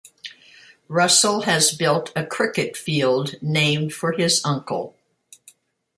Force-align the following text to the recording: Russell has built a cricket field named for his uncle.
Russell 0.87 1.41
has 1.41 1.75
built 1.77 2.11
a 2.15 2.25
cricket 2.25 2.75
field 2.75 3.35
named 3.39 3.93
for 3.93 4.13
his 4.13 4.41
uncle. 4.43 4.97